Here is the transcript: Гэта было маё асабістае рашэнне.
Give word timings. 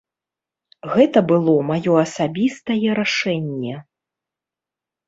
Гэта 0.93 1.23
было 1.31 1.53
маё 1.69 1.93
асабістае 2.07 2.81
рашэнне. 3.03 3.73